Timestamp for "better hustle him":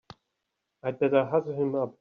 0.99-1.75